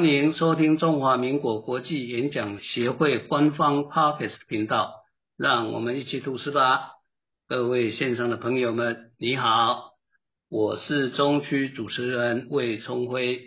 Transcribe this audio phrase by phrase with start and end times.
[0.00, 4.94] 欢迎收听中华民国国际演讲协会官方 Podcast 频道，
[5.36, 6.92] 让我们一起读诗吧。
[7.46, 9.90] 各位线上的朋友们，你好，
[10.48, 13.40] 我是中区主持人魏聪辉。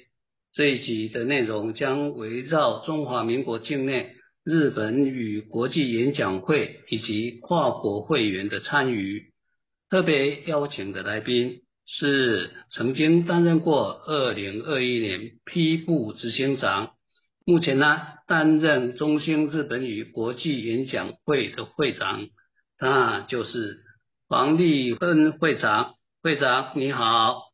[0.53, 4.11] 这一集的内容将围绕中华民国境内
[4.43, 9.31] 日本语国际演讲会以及跨国会员的参与，
[9.89, 11.62] 特别邀请的来宾。
[11.85, 16.93] 是曾经担任过二零二一年批部执行长，
[17.45, 22.27] 目前呢担任中兴日本语国际演讲会的会长，
[22.79, 23.83] 那就是
[24.27, 25.95] 黄丽芬会长。
[26.23, 27.51] 会长你好，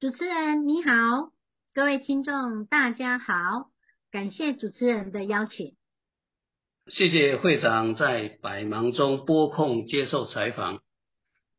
[0.00, 1.32] 主持人你好，
[1.72, 3.70] 各位听众大家好，
[4.10, 5.74] 感谢主持人的邀请。
[6.88, 10.82] 谢谢会长在百忙中拨空接受采访。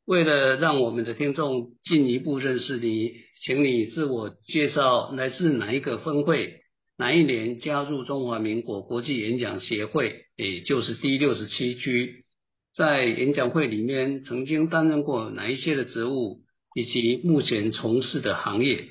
[0.10, 6.64] 为了让我们的听众进一步认识你，请你自我介绍，来自哪一个分会，
[6.98, 12.26] 哪一年加入中华民国国际演讲协会，也就是第六十七区，
[12.74, 16.40] 在演讲会里面曾经担任过哪一些的职务，
[16.74, 18.88] 以及目前从事的行业。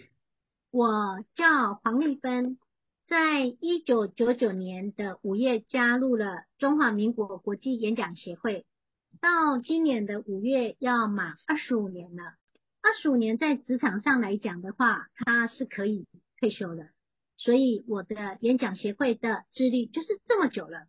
[0.70, 0.89] 我
[1.34, 2.58] 叫黄丽芬，
[3.08, 8.66] 在一九九九年的五月加入了中华民国国际演讲协会。
[9.20, 12.34] 到今年的五月要满二十五年了。
[12.80, 16.06] 二十五年在职场上来讲的话，他是可以
[16.38, 16.91] 退休的。
[17.36, 20.86] 所以我的演讲协会的资历就是这么久了。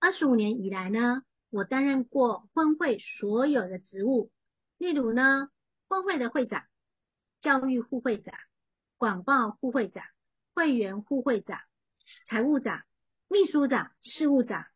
[0.00, 4.30] 二十五年以来呢，我担任过分会所有的职务，
[4.78, 5.48] 例如呢，
[5.88, 6.64] 分会的会长、
[7.40, 8.34] 教育副会长、
[8.96, 10.04] 广报副会长、
[10.54, 11.60] 会员副会长、
[12.26, 12.82] 财务长、
[13.28, 14.66] 秘书长、事务长，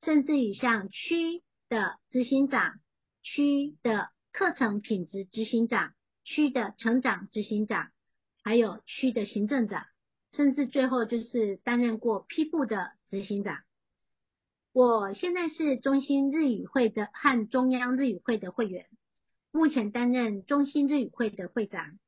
[0.00, 1.42] 甚至于像区。
[1.70, 2.80] 的执行长、
[3.22, 5.94] 区的课程品质执行长、
[6.24, 7.92] 区的成长执行长，
[8.42, 9.86] 还有区的行政长，
[10.32, 13.58] 甚至最后就是担任过批部的执行长。
[14.72, 18.86] 我现在是中心日语会的和中央日语会的会员，
[19.52, 22.00] 目前担任中心日语会的会长。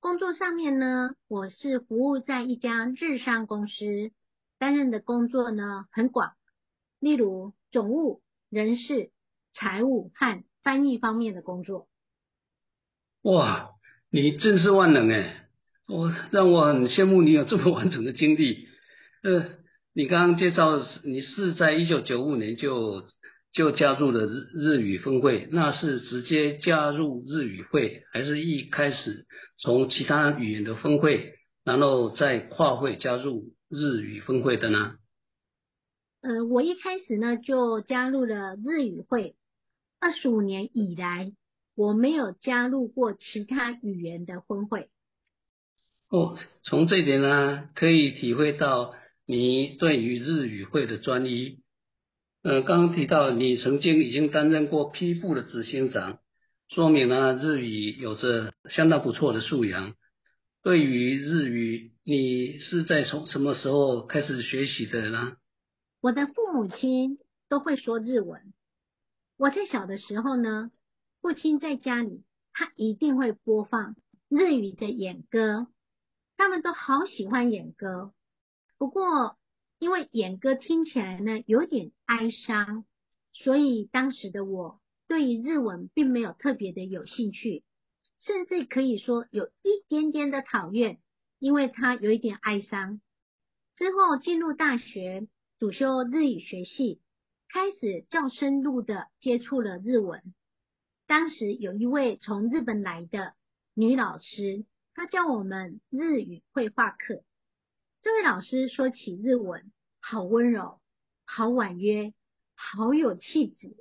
[0.00, 4.10] 工作上面呢，我是服务在一家日商公司，
[4.58, 6.32] 担任的工作呢很广，
[6.98, 8.20] 例如总务。
[8.50, 9.10] 人事、
[9.54, 11.86] 财务和翻译方面的工作。
[13.22, 13.70] 哇，
[14.10, 15.46] 你真是万能哎！
[15.88, 18.66] 我让我很羡慕你有这么完整的经历。
[19.22, 19.46] 呃，
[19.94, 23.04] 你刚刚介绍你是在一九九五年就
[23.52, 29.26] 就加入了日日语分会，那是直接加入日语会，还是一开始
[29.58, 31.34] 从其他语言的分会，
[31.64, 34.96] 然后再跨会加入日语分会的呢？
[36.22, 39.36] 呃，我一开始呢就加入了日语会，
[39.98, 41.32] 二十五年以来
[41.74, 44.90] 我没有加入过其他语言的分会。
[46.10, 48.94] 哦，从这点呢可以体会到
[49.24, 51.62] 你对于日语会的专一。
[52.42, 56.18] 呃，刚刚提到你曾经已经担任过批部的执行长，
[56.68, 59.94] 说明呢日语有着相当不错的素养。
[60.62, 65.32] 对于日语，你是在从什么时候开始学习的呢？
[66.02, 67.18] 我的父母亲
[67.50, 68.54] 都会说日文。
[69.36, 70.70] 我在小的时候呢，
[71.20, 72.24] 父亲在家里，
[72.54, 73.96] 他一定会播放
[74.30, 75.66] 日语的演歌，
[76.38, 78.14] 他们都好喜欢演歌。
[78.78, 79.36] 不过，
[79.78, 82.86] 因为演歌听起来呢有点哀伤，
[83.34, 87.62] 所以当时的我对于日文并没有特别的有兴趣，
[88.20, 90.98] 甚至可以说有一点点的讨厌，
[91.38, 93.02] 因为它有一点哀伤。
[93.74, 95.28] 之后进入大学。
[95.60, 97.02] 主修日语学系，
[97.50, 100.22] 开始较深入的接触了日文。
[101.06, 103.34] 当时有一位从日本来的
[103.74, 104.64] 女老师，
[104.94, 107.22] 她教我们日语绘画课。
[108.00, 109.70] 这位老师说起日文，
[110.00, 110.80] 好温柔，
[111.26, 112.14] 好婉约，
[112.54, 113.76] 好有气质。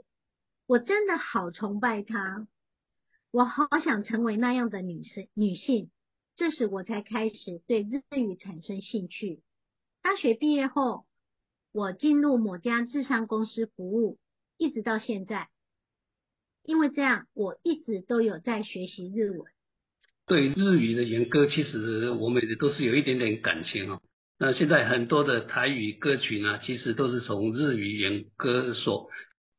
[0.65, 2.45] 我真的好崇拜她，
[3.31, 5.89] 我好想成为那样的女生女性。
[6.35, 9.41] 这时我才开始对日语产生兴趣。
[10.01, 11.05] 大学毕业后。
[11.71, 14.17] 我进入某家智商公司服务，
[14.57, 15.49] 一直到现在。
[16.63, 19.41] 因为这样，我一直都有在学习日文。
[20.25, 24.01] 对日语的原歌，其实我们也都是有一点点感情哦。
[24.37, 29.09] 那现在很多的台语歌曲呢，其实都是从日语原歌所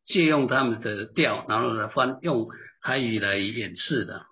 [0.07, 2.49] 借用他们的调，然后来翻用
[2.83, 4.27] 台语来演示的。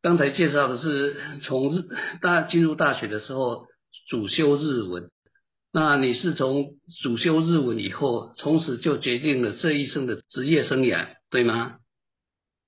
[0.00, 1.82] 刚才介绍的是从日
[2.20, 3.66] 大进入大学的时候
[4.08, 5.10] 主修日文。
[5.74, 11.78] 那你是从主修日文以后，从此就决定了这一生的职业生涯，对吗？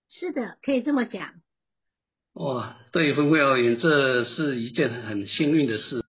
[0.08, 1.34] 是的，可以这么讲。
[2.32, 6.02] 哇，对于分会而言，这是一件很幸运的事。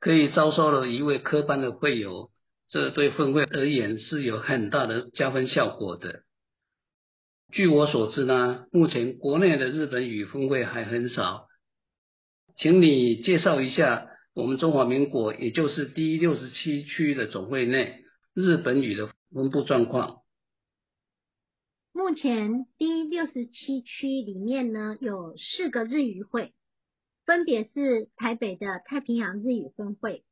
[0.00, 2.30] 可以招收了一位科班的会友，
[2.68, 6.22] 这对分会而言是有很大的加分效果的。
[7.52, 11.46] 据我所知呢，目前国内的日本语分会还很少，
[12.56, 14.09] 请你介绍一下
[14.40, 18.04] 我们中华民国，也就是第六十七区的总会内
[18.34, 20.22] 日本语的分布状况。
[21.92, 26.52] 目前第六十七区里面呢，有四个日语会，
[27.26, 30.24] 分别是台北的太平洋日语分会，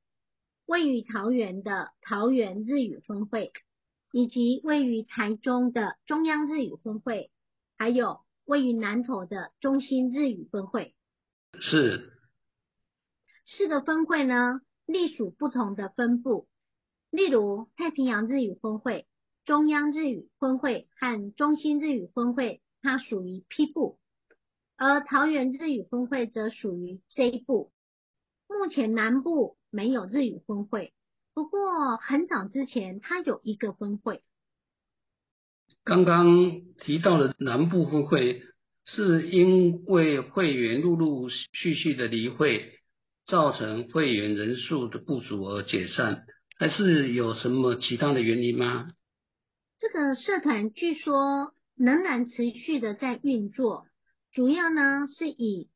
[0.66, 3.52] 位于桃园的桃园日语分会。
[4.10, 7.30] 以及位于台中的中央日语分会，
[7.76, 10.94] 还有位于南投的中心日语分会，
[11.60, 12.14] 是
[13.50, 16.46] 四个分会呢，隶属不同的分部。
[17.10, 19.06] 例如太平洋日语分会、
[19.46, 23.98] 中央日语分会和中心日语分会，它属于 P 部，
[24.76, 27.72] 而桃园日语分会则属于 J 部。
[28.48, 30.92] 目前南部没有日语分会。
[31.32, 34.22] 不过很早之前，它有一个分会。
[35.84, 38.42] 刚刚提到的南部分会，
[38.84, 42.77] 是因为会员陆陆续续的离会，
[43.28, 46.26] 造成会员人数的不足而解散，
[46.58, 48.88] 还是有什么其他的原因吗？
[49.78, 53.86] 这个社团据说仍然持续的在运作，
[54.32, 55.68] 主要呢是以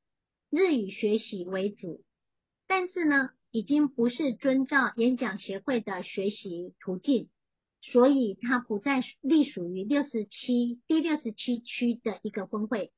[0.50, 2.02] 日语学习为主，
[2.66, 3.30] 但是呢。
[3.54, 7.28] 已经不是遵照演讲协会的学习途径，
[7.82, 12.92] 所以它不再隶属于六十七第六十七区的一个分会。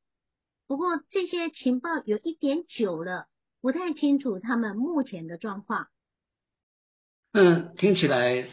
[0.68, 3.26] 不过这些情报有一点久了，
[3.64, 5.86] 不太清楚他们目前的状况。
[7.32, 8.46] 嗯，听起来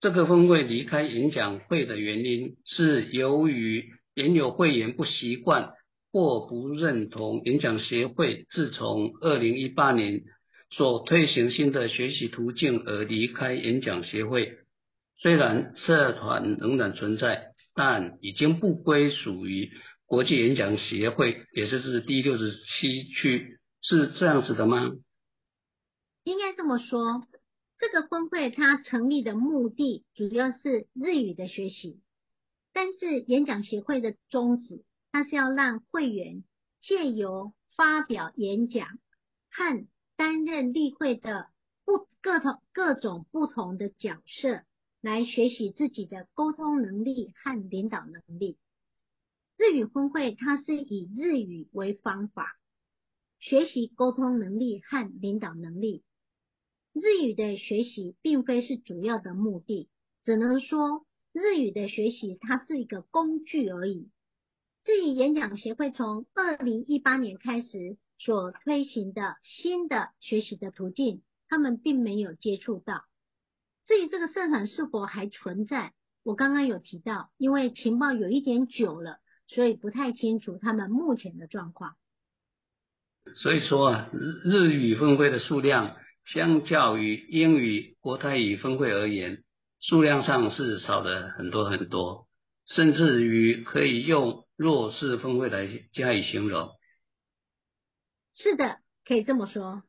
[0.00, 5.74] 这个分会离开演讲会的原因是由于原有会员不习惯
[6.10, 10.22] 或不认同演讲协会自从二零一八年。
[10.72, 14.58] 所推行新的学习途径而离开演讲协会，
[15.16, 19.70] 虽然社团仍然存在，但已经不归属于
[20.06, 24.92] 国际演讲协会，也就是第六十七区，是这样子的吗？
[26.24, 27.26] 应该这么说，
[27.78, 32.00] 这个峰会它成立的目的主要是日语的学习，
[32.72, 36.44] 但是演讲协会的宗旨，它是要让会员
[36.82, 38.86] 借由发表演讲
[39.50, 41.48] 和担任例会的
[41.86, 44.62] 不各同各种不同的角色，
[45.00, 48.58] 来学习自己的沟通能力和领导能力。
[49.56, 52.59] 日语峰会它是以日语为方法，
[53.40, 56.04] 学习沟通能力和领导能力。
[56.92, 59.88] 日语的学习并非是主要的目的，
[60.24, 64.08] 只能说日语的学习它是一个工具而已。
[64.84, 67.98] 至于演讲协会从二零一八年开始。
[68.22, 73.06] 所推行的新的学习的途径，他们并没有接触到。
[73.86, 81.96] 至于这个社团是否还存在，我刚刚有提到，因为情报有一点久了，所以不太清楚他们目前的状况。
[83.34, 85.96] 所以说啊，日日语分会的数量，
[86.26, 89.44] 相较于英语、国泰语分会而言，
[89.80, 92.26] 数量上是少了很多很多，
[92.66, 96.70] 甚至于可以用弱势分会来加以形容。
[98.34, 99.82] 是的，可以这么说。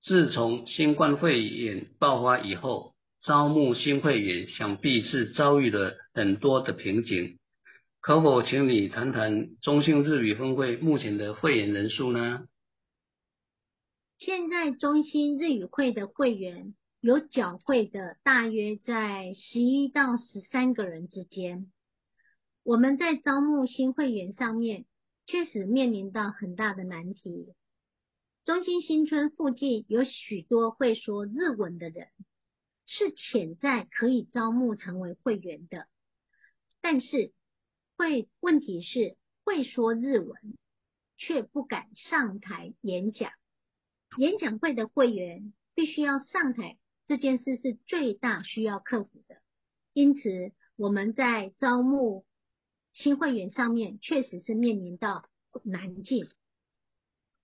[0.00, 7.38] 自从新冠肺炎爆发以后，招募新会员想必是遭遇了很多的瓶颈。
[8.06, 12.46] 可否请你谈谈中兴日语分会目前的会员人数呢？
[14.18, 21.72] 现在中兴日语会的会员有缴会的，大约在十一到十三个人之间。
[22.62, 24.84] 我们在招募新会员上面。
[25.26, 27.54] 确实面临到很大的难题。
[28.44, 32.08] 中心新村附近有许多会说日文的人，
[32.84, 35.86] 是潜在可以招募成为会员的。
[36.82, 37.32] 但是
[37.96, 40.36] 会问题是会说日文，
[41.16, 43.30] 却不敢上台演讲。
[44.18, 49.36] 演讲会的会员必须要上台，这件事是最大需要克服的。
[49.92, 52.24] 因此我们在招募。
[52.96, 55.28] 新会员上面确实是面临到
[55.64, 56.28] 难境。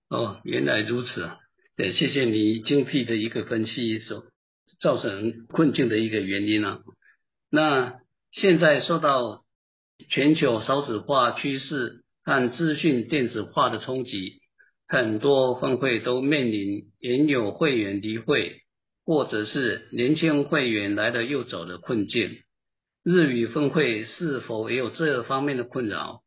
[0.07, 1.39] 哦，原来如此啊！
[1.75, 4.25] 对，谢谢你精辟的一个分析，所
[4.79, 6.81] 造成困境的一个原因啊。
[7.49, 7.99] 那
[8.31, 9.43] 现在受到
[10.09, 14.41] 全球少子化趋势和资讯电子化的冲击，
[14.87, 18.61] 很多分会都面临原有会员离会，
[19.05, 22.37] 或者是年轻会员来了又走的困境。
[23.03, 26.21] 日语分会是否也有这方面的困扰？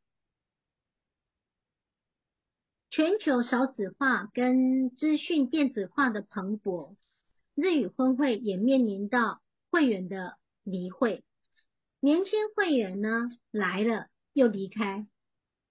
[2.90, 6.96] 全球少子化跟资讯电子化的蓬勃，
[7.54, 9.40] 日语分会也面临到
[9.70, 11.24] 会员的离会，
[12.04, 15.06] 年轻会员呢来了又离开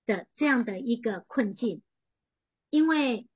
[0.07, 1.83] 的这样的一个困境，
[2.71, 3.27] 因为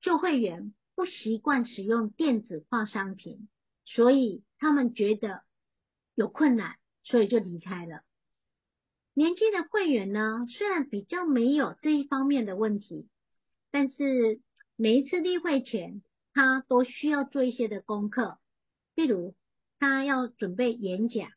[0.00, 3.48] 旧会员不习惯使用电子化商品，
[3.84, 5.42] 所以他们觉得
[6.14, 8.04] 有困难，所以就离开了。
[9.12, 13.08] 年轻的会员呢，虽然比较没有这一方面的问题，
[13.72, 14.40] 但是
[14.76, 16.00] 每一次例会前，
[16.32, 18.38] 他都需要做一些的功课，
[18.94, 19.34] 例如
[19.80, 21.28] 他要准备演讲，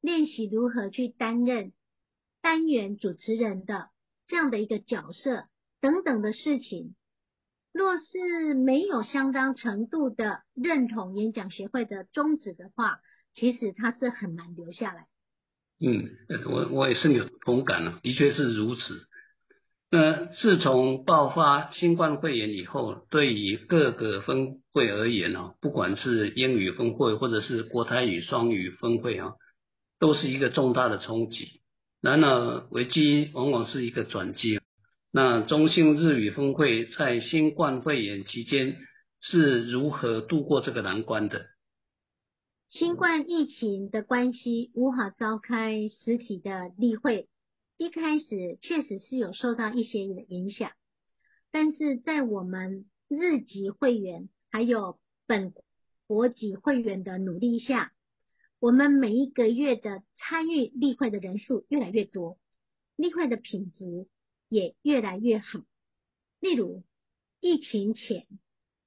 [0.00, 1.72] 练习如何去担任
[2.40, 3.88] 单元主持人的
[4.26, 5.44] 这样的一个角色
[5.80, 6.94] 等等的事情。
[7.72, 12.98] 若是没有相当程度的认同演讲协会的宗旨的话，
[13.34, 15.06] 其实他是很难留下来。
[15.80, 16.08] 嗯，
[16.46, 19.06] 我我也深有同感了，的确是如此。
[19.90, 29.34] 那自从爆发新冠肺炎以后，对于各个分会而言啊，不管是英语分会或者是国台语双语分会啊，
[29.98, 31.60] 都是一个重大的冲击。
[32.00, 34.60] 然而危机往往是一个转机。
[35.10, 38.76] 那中兴日语峰会在新冠肺炎期间
[39.20, 41.46] 是如何度过这个难关的？
[42.68, 47.28] 新冠疫情的关系，无法召开实体的例会。
[47.78, 50.72] 一开始确实是有受到一些影响，
[51.50, 55.54] 但是在我们日籍会员还有本
[56.06, 57.92] 国籍会员的努力下，
[58.60, 62.38] 我们每一个月的参与例会的人数越来越多，
[62.96, 64.08] 例会的品质
[64.48, 65.60] 也越来越好。
[66.40, 66.82] 例如，
[67.40, 68.26] 疫情前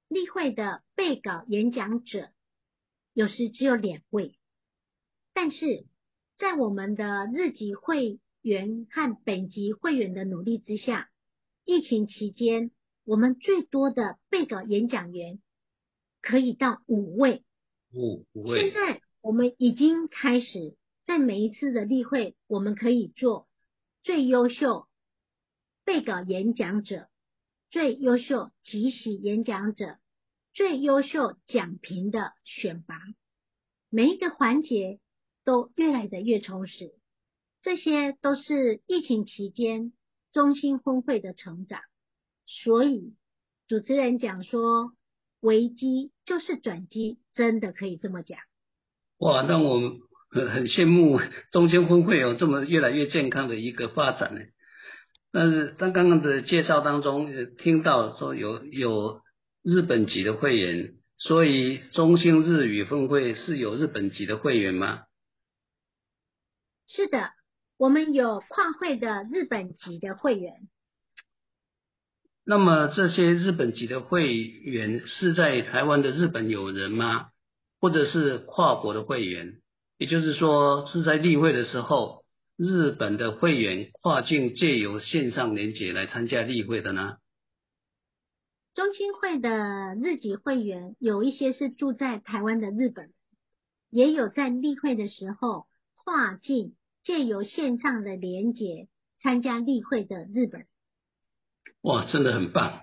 [0.08, 2.30] 例会的备稿演讲者。
[3.14, 4.38] 有时只有两位，
[5.34, 5.86] 但是
[6.38, 11.10] 在我们的日籍会员和本级会员的努力之下，
[11.66, 12.70] 疫情期间
[13.04, 15.42] 我们最多的备稿演讲员
[16.22, 17.44] 可以到五位。
[17.92, 18.70] 五五位。
[18.70, 20.76] 现在我们已经开始
[21.06, 23.48] 在每一次的例会，我们可以做
[24.02, 24.86] 最优秀
[25.84, 27.08] 备稿演讲者、
[27.70, 29.96] 最优秀即席演讲者。
[30.54, 33.00] 最优秀奖评的选拔，
[33.88, 35.00] 每一个环节
[35.44, 36.92] 都越来的越充实，
[37.62, 39.94] 这些都是疫情期间
[40.30, 41.80] 中心峰会的成长。
[42.44, 43.14] 所以
[43.66, 44.92] 主持人讲说，
[45.40, 48.38] 危机就是转机，真的可以这么讲。
[49.22, 49.80] 哇，那我
[50.30, 54.40] 很很羡慕中心峰会有这么越来越健康的一个发展呢。
[55.32, 59.22] 但是在刚刚的介绍当中，听到说有有。
[59.64, 65.04] 日本籍的会员，所以中兴日语分会是有日本籍的会员吗？
[66.88, 67.30] 是的，
[67.78, 70.54] 我们有跨会的日本籍的会员。
[72.44, 77.28] 那么这些日本籍的会员是在台湾的日本友人吗？
[77.82, 79.56] 或者是跨国的会员？
[79.98, 82.24] 也就是说是在例会的时候，
[82.56, 87.16] 日本的会员跨境借由线上连接来参加例会的呢？
[88.74, 93.14] 中青会的日籍会员有一些是住在台湾的日本人，
[93.90, 98.86] 也有在例会的时候跨境借由线上的连接
[99.20, 100.68] 参加例会的日本人。
[101.80, 102.82] 哇，真的很棒！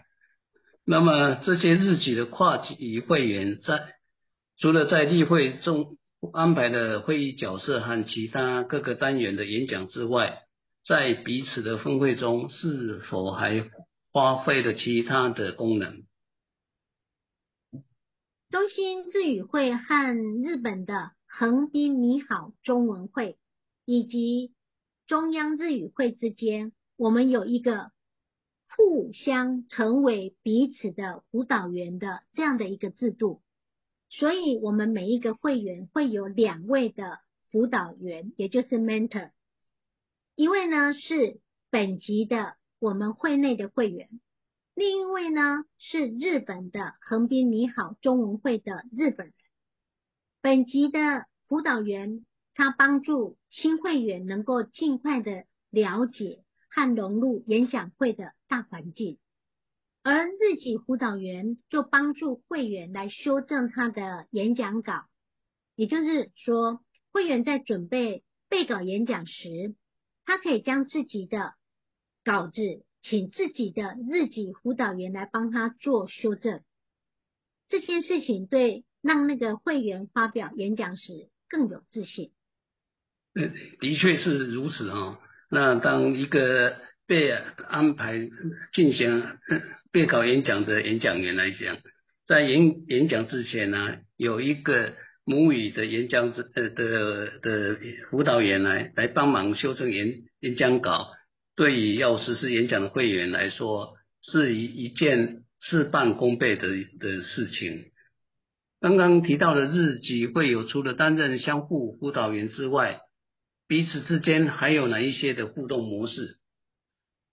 [0.83, 3.95] 那么这些日籍的跨籍会员在
[4.59, 5.97] 除了在例会中
[6.33, 10.43] 安排的会议角色和其他各个单元的演讲之外，
[10.85, 13.69] 在彼此的分会中是否还？
[14.11, 16.01] 发挥了其他的功能。
[18.49, 23.37] 中心日语会和日本的横滨你好中文会
[23.85, 24.51] 以及
[25.05, 27.91] 中央日语会之间，我们有一个
[28.75, 33.43] 互相成为彼此的辅导员的这样的一个制度，
[34.09, 39.31] 所以我们每一个会员会有两位的辅导员，也就是 mentor，
[40.35, 41.39] 一位呢是
[41.69, 42.57] 本级的。
[42.81, 44.07] 我们会内的会员，
[44.73, 49.35] 另一位呢是日本的横滨你好中文会的日本人。
[50.39, 59.17] 本级的辅导员，他帮助新会员能够尽快的了解和融入演讲会的大环境，
[60.01, 65.05] 而日籍辅导员就帮助会员来修正他的演讲稿。
[65.75, 69.75] 也就是说，会员在准备备稿演讲时，
[70.25, 71.53] 他可以将自己的
[72.23, 72.61] 稿子，
[73.01, 76.61] 请自己的日籍辅导员来帮他做修正。
[77.67, 82.31] 这件事情对让那个会员发表演讲时更有自信。
[83.35, 83.47] 呃，
[83.79, 85.19] 的确是如此啊。
[85.49, 88.29] 那当一个被安排
[88.73, 89.23] 进行
[89.91, 91.77] 备考演讲的演讲员来讲，
[92.27, 94.93] 在演演讲之前呢，有一个
[95.25, 97.79] 母语的演讲者呃的的
[98.09, 101.07] 辅导员来来帮忙修正演演讲稿，
[101.55, 106.67] 对于要实施演讲的会员来说，是一一件事半功倍的
[106.99, 107.85] 的事情。
[108.79, 112.99] 刚刚提到的日籍会有除了担任相互辅导员之外，
[113.67, 116.37] 彼此之间还有哪一些的互动模式？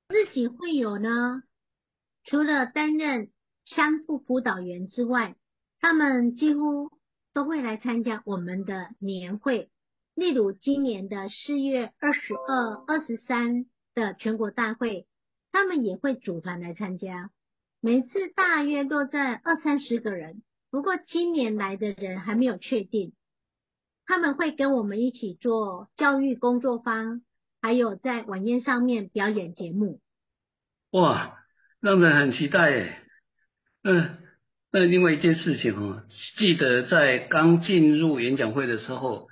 [0.09, 1.43] 日籍会有呢，
[2.27, 3.31] 除了担任
[3.65, 5.37] 相互辅导员之外，
[5.81, 6.91] 他们几乎
[7.33, 9.71] 都会来参加我们的年会。
[10.15, 15.07] 例如今年的四月二十二、二十三的全国大会，
[15.53, 17.31] 他们也会组团来参加。
[17.81, 23.15] 每次大约落在二三十个人，不过今年来的人还没有确定。
[24.05, 27.23] 他们会跟我们一起做教育工作坊。
[27.63, 30.01] 还有在晚宴上面表演节目，
[30.93, 31.46] 哇，
[31.87, 32.97] 让人很期待诶。
[33.85, 34.19] 嗯，
[34.73, 36.03] 那另外一件事情哦，
[36.37, 39.29] 记得在刚进入演讲会的时候，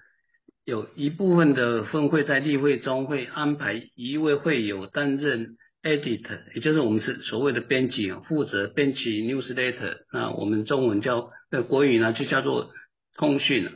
[0.65, 9.97] 有一部分的分会在例会中会安排一位会友担任 editor，也就是我们是所谓的编辑，负责编辑 newsletter。
[10.13, 12.71] 那我们中文叫的国语呢，就叫做
[13.17, 13.69] 通讯。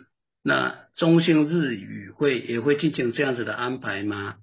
[0.45, 4.37] 那中兴日语会也会进行这样子的安排吗？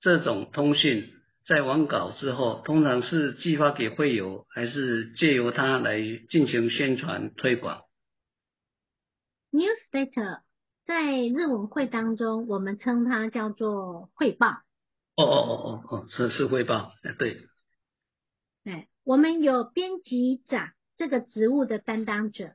[0.00, 1.10] 这种通讯
[1.48, 7.84] 在完稿之后，通常是寄发给会友，还是借由他来进行宣传推广
[9.50, 10.42] ？Newsletter
[10.84, 14.48] 在日文会当中，我们称它叫做汇报。
[15.16, 17.48] 哦哦哦哦哦，是是汇报，对。
[18.64, 22.52] 哎，我们有编辑长这个职务的担当者。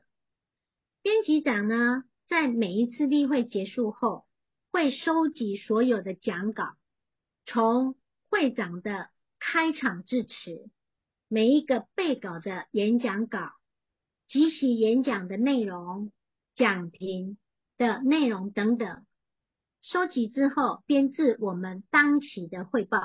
[1.02, 4.24] 编辑长呢，在每一次例会结束后，
[4.70, 6.76] 会收集所有的讲稿。
[7.44, 7.96] 从
[8.34, 10.68] 会长的开场致辞，
[11.28, 13.52] 每一个备稿的演讲稿，
[14.26, 16.10] 即席演讲的内容、
[16.56, 17.38] 讲评
[17.78, 19.06] 的内容等等，
[19.82, 22.98] 收集之后编制我们当期的汇报。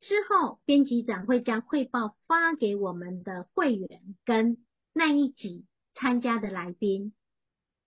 [0.00, 7.14] 之后，编辑长会将汇报发给我们的会员跟那一集参加的来宾。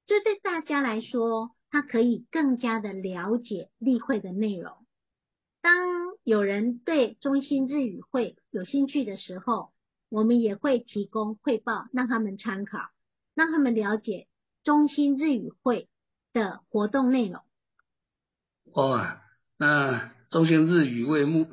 [0.06, 4.85] 这对大家来说，他可以更加的了解例会的内容。
[5.65, 5.73] 当
[6.23, 9.71] 有人对中心日语会有兴趣的时候，
[10.12, 12.78] 我们也会提供汇报，让他们参考，
[13.34, 14.28] 让他们了解
[14.63, 15.88] 中心日语会
[16.34, 17.41] 的活动内容。
[18.75, 19.23] 哇，
[19.58, 21.47] 那中心日语会目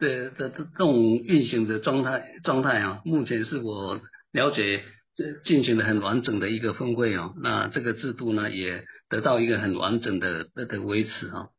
[0.00, 4.00] 的的这种运行的状态状态啊，目前是我
[4.32, 4.82] 了解
[5.14, 7.32] 这进行的很完整的一个分会哦。
[7.40, 11.50] 那这个制度呢，也得到一个很完整的的维持啊。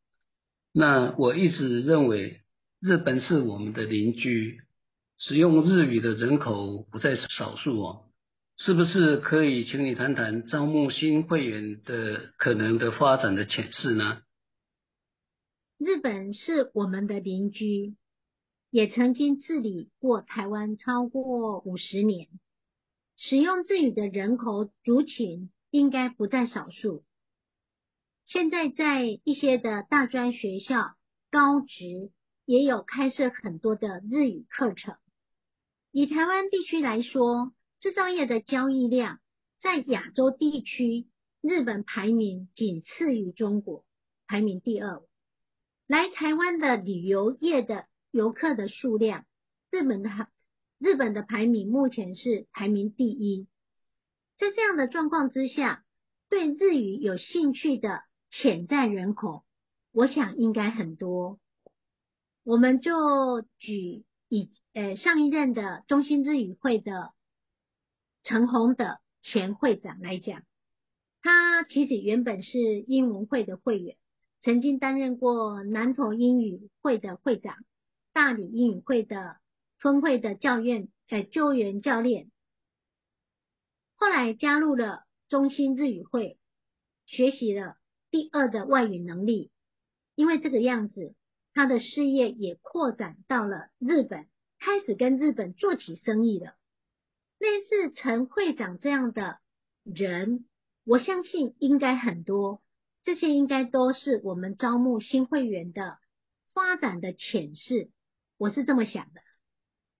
[0.76, 2.40] 那我一直认为，
[2.80, 4.58] 日本是我们的邻居，
[5.18, 8.10] 使用日语的人口不在少数哦。
[8.56, 14.22] 是不是可以请你谈谈招募新会员的可能的发展的潜势呢？
[15.78, 17.94] 日本是我们的邻居，
[18.70, 22.26] 也曾经治理过台湾超过五十年，
[23.16, 27.04] 使用日语的人口族群应该不在少数。
[28.26, 30.94] 现在在一些的大专学校、
[31.30, 32.10] 高职
[32.46, 34.96] 也有开设很多的日语课程。
[35.92, 39.20] 以台湾地区来说，制造业的交易量
[39.60, 41.06] 在亚洲地区，
[41.42, 43.84] 日本排名仅次于中国，
[44.26, 45.02] 排名第二。
[45.86, 49.26] 来台湾的旅游业的游客的数量，
[49.70, 50.10] 日本的
[50.78, 53.46] 日本的排名目前是排名第一。
[54.38, 55.84] 在这样的状况之下，
[56.30, 58.00] 对日语有兴趣的。
[58.36, 59.44] 潜在人口，
[59.92, 61.38] 我想应该很多。
[62.42, 67.12] 我们就举以呃上一任的中心日语会的
[68.24, 70.42] 陈红的前会长来讲，
[71.22, 73.96] 他其实原本是英文会的会员，
[74.42, 77.54] 曾经担任过南投英语会的会长、
[78.12, 79.36] 大理英语会的
[79.78, 82.32] 分会的教院呃救援教练，
[83.94, 86.36] 后来加入了中心日语会，
[87.06, 87.76] 学习了。
[88.14, 89.50] 第二的外语能力，
[90.14, 91.16] 因为这个样子，
[91.52, 94.28] 他的事业也扩展到了日本，
[94.60, 96.54] 开始跟日本做起生意了。
[97.40, 99.38] 类似陈会长这样的
[99.82, 100.44] 人，
[100.84, 102.62] 我相信应该很多，
[103.02, 105.98] 这些应该都是我们招募新会员的
[106.52, 107.90] 发展的潜势，
[108.38, 109.20] 我是这么想的。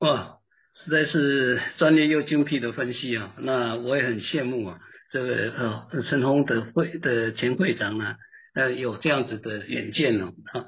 [0.06, 0.38] 哇，
[0.72, 4.80] 实在是专业又精辟的分析啊，那我也很羡慕啊。
[5.14, 8.16] 这个呃，陈红的会的前会长呢，
[8.54, 10.64] 呃，有这样子的远见哦，啊，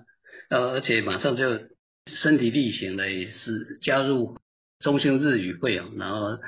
[0.51, 1.75] 呃，而且马上就。
[2.09, 4.39] 身体力行的也是加入
[4.79, 6.39] 中兴日语会啊，然后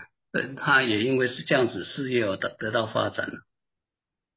[0.57, 3.29] 他也因为是这样子事业而得得到发展。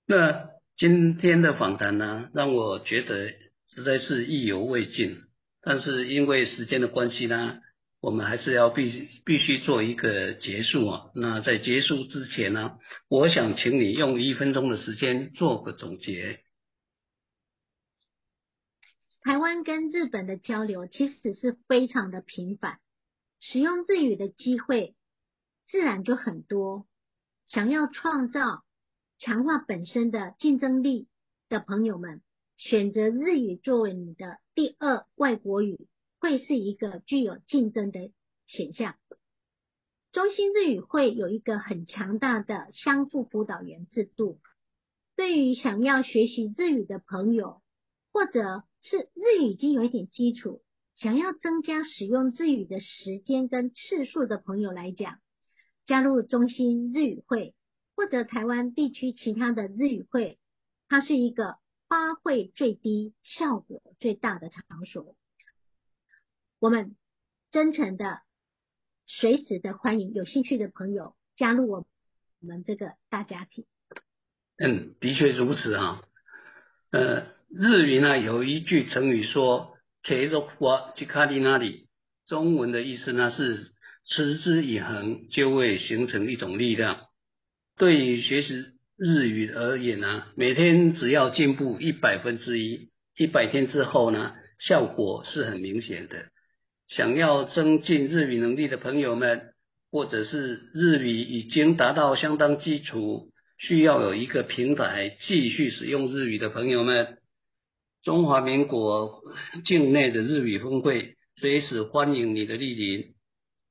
[0.08, 3.30] 那今天的访谈呢，让我觉得
[3.70, 5.20] 实在是意犹未尽，
[5.62, 7.60] 但是因为时间的关系呢。
[8.02, 11.12] 我们还是要必必须做一个结束啊。
[11.14, 16.44] 那在结束之前呢，我想请你用一分钟的时间做个总结。
[19.22, 22.80] 台湾跟日本的交流其实是非常的频繁，
[23.40, 24.96] 使用日语的机会
[25.68, 26.88] 自然就很多。
[27.46, 28.64] 想要创造
[29.20, 31.08] 强化本身的竞争力
[31.50, 32.24] 的朋友们，
[32.58, 35.88] 选择日语作为你的第二外国语。
[36.22, 38.12] 会是一个具有竞争的
[38.46, 38.96] 选项。
[40.12, 44.40] 中心日语会有一个很强大的相互辅导员制度，
[45.16, 47.64] 对于想要学习日语的朋友，
[48.14, 50.62] 或者是日语已经有一点基础，
[50.96, 55.20] 想要增加使用日语的时间跟次数的朋友来讲，
[55.88, 57.56] 加入中心日语会
[57.96, 60.38] 或者台湾地区其他的日语会，
[60.88, 61.56] 它是一个
[61.88, 65.16] 花费最低、效果最大的场所。
[66.62, 66.96] 我们
[67.50, 68.20] 真诚的、
[69.08, 71.88] 随时的欢迎有兴趣的朋友加入我
[72.40, 73.66] 我们这个大家庭。
[74.60, 76.04] 嗯，的确如此啊。
[76.92, 81.88] 呃，日语呢有一句成语说 k e r o k a j i k a i n a
[82.28, 83.72] 中文的意思呢是
[84.06, 87.08] 持之以恒就会形成一种力量。
[87.76, 88.54] 对于学习
[88.98, 96.30] 日语而言呢，每天只要进步一百分之一，一百天之后呢，效果是很明显的。
[96.92, 99.54] 想要增进日语能力的朋友们，
[99.92, 107.18] 或者是日语已经达到相当基础，需要有一个平台继续使用日语的朋友们，
[108.04, 109.22] 中华民国
[109.64, 113.14] 境内的日语峰会随时欢迎你的莅临。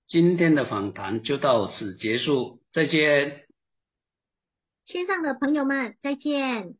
[0.09, 3.45] 今天的访谈就到此结束，再见。
[4.87, 6.75] 线上的朋友们，再见。